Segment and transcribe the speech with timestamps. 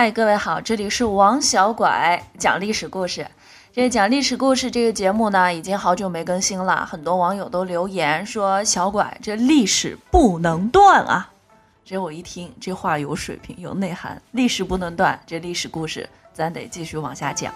[0.00, 3.26] 嗨，各位好，这里是王小拐讲历史故事。
[3.72, 11.28] 这讲历史故事这个节目呢，已经好久没更新了，很多网友都留言说小拐这历史不能断啊。
[11.84, 17.52] 这我一听，这话有水平，有内涵，历史不能断，这历史故事咱得继续往下讲。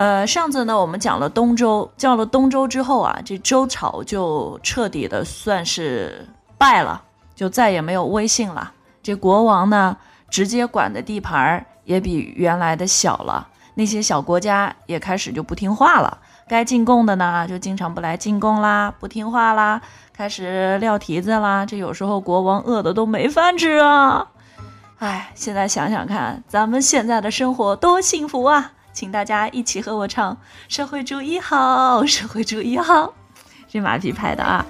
[0.00, 7.02] 呃，上次呢，我们讲了东周，叫了东周之后啊，这周朝就彻底的算是败了，
[7.34, 8.72] 就再也没有威信了。
[9.02, 9.94] 这国王呢，
[10.30, 16.16] 直接管的地盘也比原来的小了，那些小国家也开始就不听话了，
[16.48, 19.82] 该进贡的呢，就经常不来进贡啦，不听话啦，
[20.14, 21.66] 开始撂蹄子啦。
[21.66, 24.26] 这有时候国王饿的都没饭吃啊！
[24.96, 28.72] 哎，现在想想看，咱们现在的生活多幸福啊！
[29.00, 30.34] 请大家一起和我唱
[30.68, 33.06] 《社会主义好，社会主义好》，
[33.66, 34.66] 这马屁拍的啊！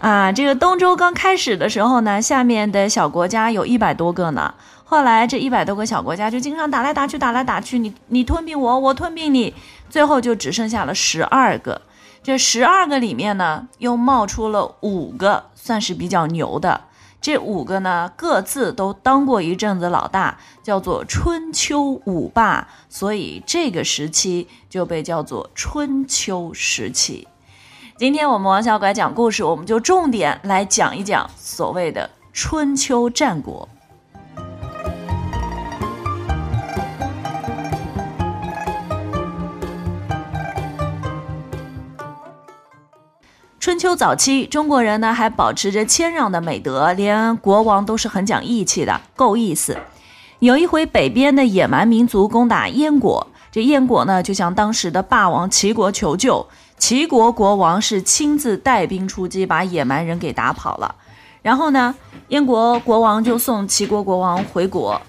[0.00, 4.54] 啊，这个东周刚开始的时候呢，下面的小国家有一百多个呢。
[4.82, 9.52] 后来这一百多个小国家就经常打来打去，打来打去，你你吞并我，我吞并你，
[9.90, 11.82] 最后就只剩下了十二个。
[12.22, 16.80] 这十二个里面呢，又冒出了五个，算是比较牛的。
[17.24, 27.26] 这五个呢，各自都当过一阵子老大，叫做春秋五霸，所以这个时期就被叫做春秋时期。
[27.96, 33.66] 今天我们王小拐讲故事，我们就重点来讲一讲所谓的春秋战国。
[43.64, 49.78] 春秋早期，中国人呢还保持着谦让的美德，连国王都是很讲义气的，够意思。
[50.40, 60.94] 有一回，北边的野蛮民族攻打燕国，这燕国呢就向当时的霸王齐国求救，齐国国王是亲自带兵出击，把野蛮人给打跑了。
[61.40, 61.94] 然后呢，
[62.28, 65.00] 燕国国王就送齐国国王回国，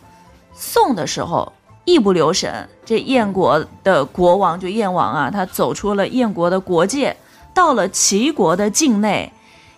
[0.53, 1.51] 送的时候
[1.83, 7.17] 一不留神，这燕国的国王就燕王啊，他走出了燕国的国界。
[7.55, 9.31] 到了齐国的境内，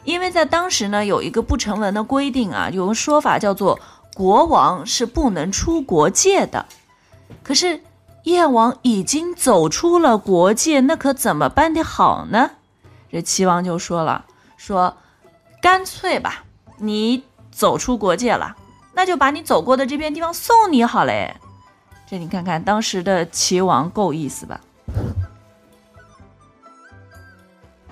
[0.03, 3.79] 因为在当时呢有一个不成文的规定啊，有个说法叫做
[4.15, 6.65] 国王是不能出国界的。
[7.43, 7.81] 可是
[8.23, 12.51] 燕王已经走出了国界，那可怎么办的好呢？
[13.11, 14.25] 这齐王就说了，
[14.57, 14.97] 说
[15.61, 16.43] 干脆吧，
[16.77, 18.57] 你走出国界了，
[18.93, 21.37] 那就把你走过的这片地方送你好嘞。
[22.09, 24.59] 这你看看当时的齐王够意思吧？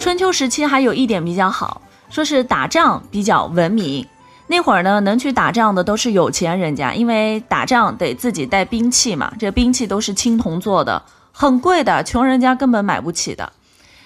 [0.06, 4.08] 春秋时期还有一点比较好，说是打仗比较文明。
[4.46, 11.02] 那会儿呢，能去打仗的都是有钱人家，因为打仗得自己带兵器嘛，这兵器都是青铜做的，
[11.32, 13.52] 很贵的，穷人家根本买不起的。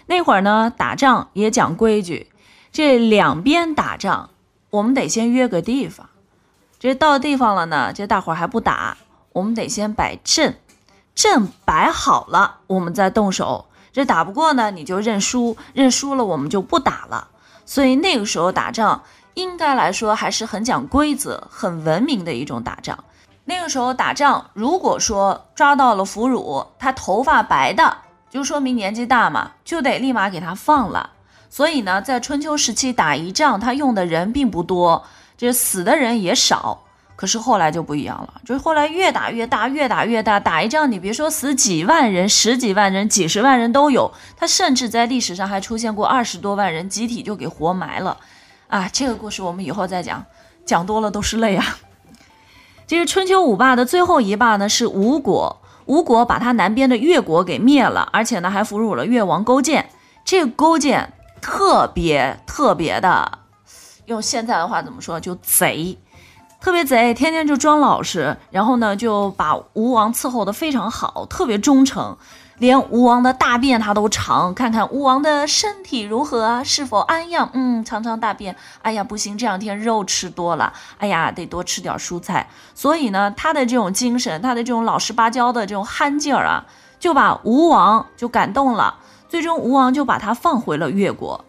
[0.06, 2.28] 那会儿呢，打仗也讲规矩，
[2.72, 4.30] 这两边打仗，
[4.70, 6.08] 我们得先约个地方。
[6.80, 8.96] 这到地方了呢，这大伙儿还不打，
[9.34, 10.56] 我们得先摆阵，
[11.14, 13.66] 阵摆好了，我们再动手。
[13.92, 17.28] 这打不过呢，你就认输，认输了我们就不打了。
[17.66, 22.98] 所以那个时候打仗，应该来说还是很讲规则、很文明的一种打仗。
[23.46, 27.98] 那个时候打仗，如果说抓到了俘虏，他头发白的，
[28.30, 31.12] 就说明年纪大嘛，就得立马给他放了。
[31.50, 35.04] 所以呢，在春秋时期打一仗，他用的人并不多，
[35.36, 36.84] 这死的人也少。
[37.20, 48.18] 可是后来就不一样了，就是后来越打越大，越打越大，打一仗你别说死几万人、十几万人、几十万人都有，他甚至在历史上还出现过二十多万人集体就给活埋了，
[48.70, 50.26] 啊，这个故事我们以后再讲，
[50.64, 51.80] 讲多了都是泪啊。
[52.88, 59.90] 这个春秋五霸的最后一霸呢是吴国，吴国把他南边的越国给灭了，而且呢还俘虏了越王勾践，
[60.24, 63.40] 这个勾践特别特别的，
[64.06, 65.98] 用现在的话怎么说就贼。
[66.62, 72.18] 特别贼，天天就装老实，然后呢就把吴王伺候的非常好，特别忠诚，
[72.58, 77.50] 连吴王的大便他都尝，看看吴王的身体如何，是否安养。
[77.54, 82.50] 嗯，尝尝大便，哎呀不行，这两天肉吃多了，哎呀得多吃点蔬菜。
[82.76, 86.66] 所以呢，他的这种精神，他的这种老实巴交的这种憨劲儿啊，
[87.00, 88.96] 就把吴王就感动了，
[89.30, 91.46] 最终吴王就把他放回了越国。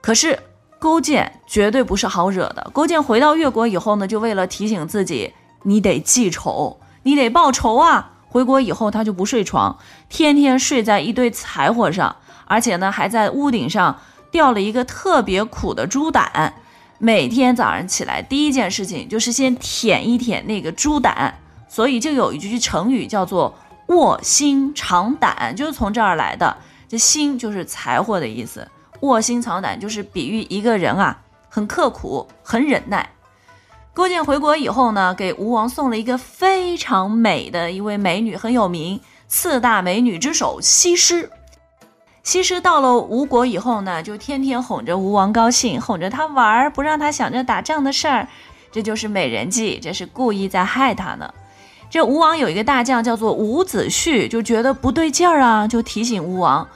[0.00, 0.40] 可是。
[0.78, 2.70] 勾践绝对不是好惹的。
[2.72, 5.32] 勾践回到越国以后呢，就为了提醒自己，
[5.62, 8.12] 你得记仇，你得报仇啊！
[8.28, 9.78] 回国以后，他就不睡床，
[10.08, 12.14] 天天睡在一堆柴火上，
[12.46, 13.98] 而且呢，还在屋顶上
[14.30, 16.54] 吊了一个特别苦的猪胆。
[16.98, 21.34] 每天早上起来，第一件事情就是先舔一舔那个猪胆。
[21.70, 23.54] 所以就有一句成语叫做
[23.88, 26.56] 卧薪尝胆，就是从这儿来的。
[26.88, 28.66] 这薪就是柴火的意思，
[29.00, 33.10] 卧薪尝胆就是比喻一个人啊，很刻苦，很忍耐。
[33.94, 41.30] 勾践回国以后呢，给吴王送了一个非常美的一位美女，很有名，四大美女之首西施。
[42.22, 48.28] 西施到了吴国以后呢，就天天哄着吴王高兴，哄着他玩儿，不让他想着打仗的事儿。
[48.70, 51.32] 这就是美人计，这是故意在害他呢。
[51.90, 56.68] 这吴王有一个大将叫做伍子胥，就觉得不对劲儿啊，就提醒吴王，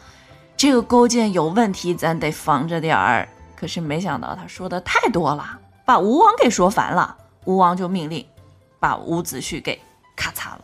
[0.62, 3.28] 这个勾践有问题，咱得防着点儿。
[3.56, 7.16] 可是没想到他说的太多了，把吴王给说烦了。
[7.46, 8.24] 吴王就命令
[8.78, 9.82] 把伍子胥给
[10.14, 10.60] 咔嚓了。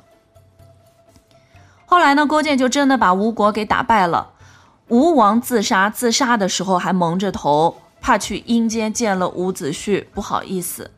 [1.84, 4.30] 后来呢，勾践就真的把吴国给打败了。
[4.86, 10.88] 吴王自杀，自杀的时候还蒙着头，怕去阴间见了伍子胥不好意思。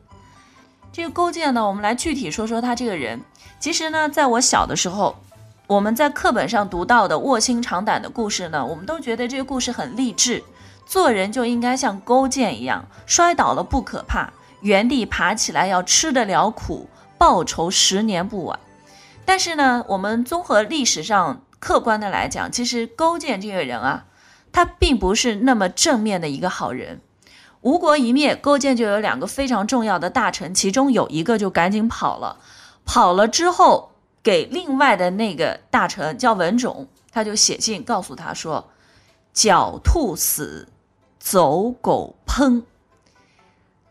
[0.91, 3.19] 这个勾践呢，我们来具体说说他这个人。
[3.59, 5.15] 其实呢，在我小的时候，
[5.71, 10.43] 我们在课本上读到的卧薪尝胆的故事呢，我们都觉得这个故事很励志，
[10.85, 18.59] 做人就应该像勾践一样，摔倒了不可怕，原地爬起来要吃得了苦，报仇十年不晚。
[19.23, 24.07] 但是呢，我们综合历史上客观的来讲，其实勾践这个人啊，
[24.51, 26.99] 他并不是那么正面的一个好人。
[27.61, 32.39] 吴国一灭，勾践就有两个非常重要的大臣，其中有一个就赶紧跑了。
[32.83, 33.90] 跑了之后，
[34.23, 38.69] 给另外的那个大臣叫文种，他就写信告诉他说
[39.33, 40.67] ：“狡兔死，
[41.19, 42.63] 走狗烹。”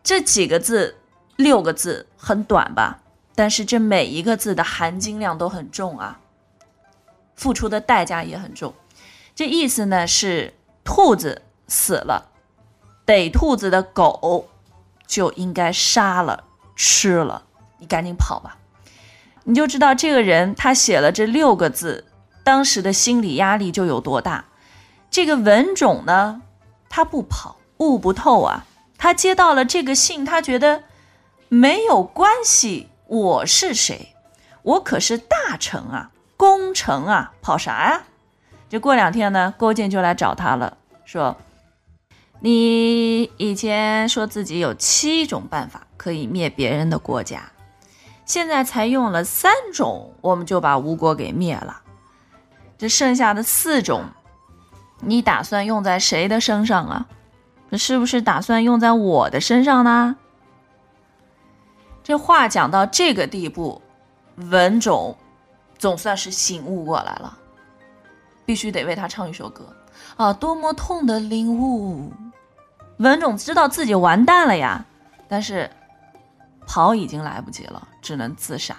[0.02, 0.96] 这几个字，
[1.36, 3.00] 六个字很短吧？
[3.34, 6.20] 但是这每一个字的含金量都很重啊，
[7.34, 8.74] 付出的代价也很重。
[9.34, 10.54] 这意思呢是，
[10.84, 12.30] 兔子死了。
[13.06, 14.48] 逮兔子的狗
[15.06, 16.44] 就应该杀了
[16.76, 17.42] 吃了，
[17.78, 18.56] 你赶紧跑吧！
[19.50, 22.04] 你就知道这个人他写了这六个字，
[22.44, 24.44] 当时的心理压力就有多大。
[25.10, 26.40] 这个文种呢，
[26.88, 28.64] 他不跑，悟不透啊。
[28.96, 30.84] 他接到了这个信，他觉得
[31.48, 34.14] 没有关系，我是谁？
[34.62, 38.02] 我可是大臣啊，功臣啊，跑啥呀？
[38.68, 41.36] 这过两天呢，勾践就来找他了，说。
[42.38, 47.50] 你以前说自己有七种办法可以灭别人的国家，
[48.30, 51.82] 现在才用了三种，我们就把吴国给灭了。
[52.78, 54.04] 这剩下的四种，
[55.00, 57.08] 你打算用在谁的身上啊？
[57.72, 60.14] 是不是打算用在我的身上呢？
[62.04, 63.82] 这话讲到这个地步，
[64.36, 65.16] 文种
[65.76, 67.36] 总算是醒悟过来了，
[68.44, 69.74] 必须得为他唱一首歌
[70.16, 70.32] 啊！
[70.32, 72.12] 多么痛的领悟！
[72.98, 74.84] 文种知道自己完蛋了呀，
[75.26, 75.68] 但是
[76.66, 78.76] 跑已经来不及了，只能自杀。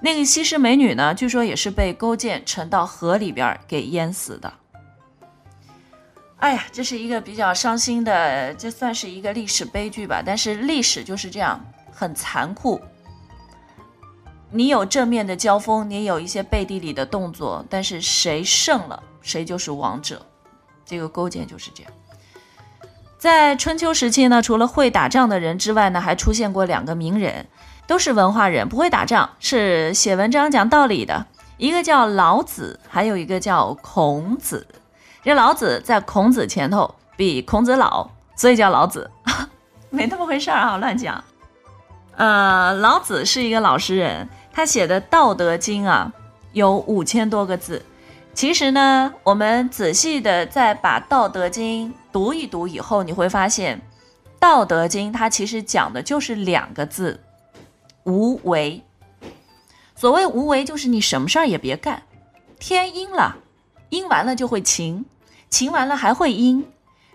[0.00, 1.14] 那个西施美女呢？
[1.14, 4.52] 据说也是被勾践沉到河里边给淹死的。
[6.38, 10.22] 哎呀，这是一个比较伤心的，这算是一个历史悲剧吧。
[10.24, 11.62] 但是历史就是这样，
[11.92, 12.80] 很残酷。
[14.50, 20.24] 你有正面的交锋，你有一些背地里的动作，但是谁胜了，谁就是王者。
[20.86, 21.92] 这个勾践就是这样。
[23.20, 27.46] 在春秋时期呢，除了会打仗的人之外呢，还出现过两个名人，
[27.86, 31.26] 都是文化人，不会打仗，是写文章讲道理的。
[31.58, 34.66] 一个叫老子，还有一个叫孔子。
[35.22, 39.10] 这老子在孔子前头，比孔子老，所以叫老子，
[39.90, 41.22] 没那么回事儿啊，乱讲。
[42.16, 46.10] 呃，老子是一个老实人，他写的《道德经》啊，
[46.52, 47.84] 有五千多个字。
[48.32, 53.78] 其实呢，我们仔细的再把《道德经》读一读以后，你会发现，
[54.38, 57.20] 《道德经》它其实讲的就是两个字：
[58.04, 58.82] 无为。
[59.94, 62.02] 所谓无为，就是你什么事儿也别干。
[62.58, 63.36] 天阴了，
[63.90, 65.04] 阴完了就会晴，
[65.50, 66.62] 晴完了还会阴；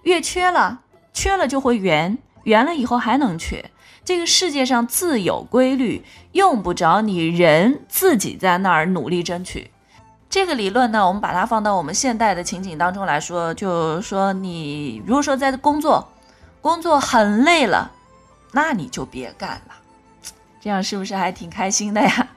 [0.04, 0.82] 月缺了，
[1.14, 3.72] 缺了就会圆，圆了以后还能缺。
[4.04, 6.04] 这个世界上自有规律，
[6.34, 9.72] 用不着你人自己在那儿努力争取。
[10.36, 16.06] 这个理论呢，我们把它放到我们现代的情景当中来说，就说，你如果说在工作，
[16.60, 17.90] 工作很累了，
[18.52, 19.76] 那你就别干了，
[20.60, 22.28] 这样是不是还挺开心的呀？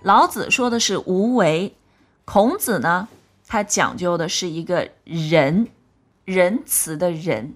[0.00, 1.76] 老子说的是无为，
[2.24, 3.08] 孔子呢，
[3.46, 5.68] 他讲究的是一个仁，
[6.24, 7.52] 仁慈的仁。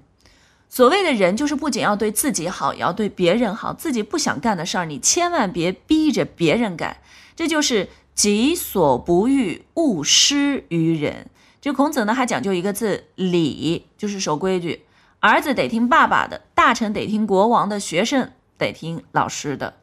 [0.69, 3.73] 所谓的仁，就是不仅要对自己好，也要对别人好。
[3.73, 6.99] 自己不想干的事儿，你千万别逼着别人干，
[7.35, 7.89] 这就是。
[8.15, 11.27] 己所不欲，勿施于人。
[11.61, 14.85] 这孔子呢，还讲究一个字礼，就是守规矩。
[15.21, 19.79] 儿子得听爸爸的，大臣得听国王的，学生得听老师的，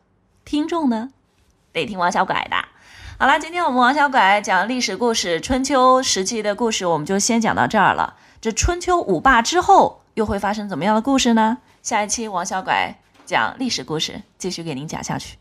[0.46, 1.10] 听众呢，
[1.74, 2.56] 得听王小拐的。
[3.18, 8.16] 好啦，今天我们王小拐讲历史故事，春秋时期的故事，我们就先讲到这儿了。
[8.40, 11.58] 这春秋五霸之后又会发生怎么样的故事呢？
[11.84, 12.96] 下一期王小拐
[13.26, 15.41] 讲历史故事，继续给您讲下去。